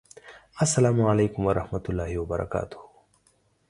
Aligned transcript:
السلام 0.65 1.01
علیکم 1.11 1.45
ورحمة 1.47 1.83
الله 1.89 2.11
وبرکاته 2.17 2.79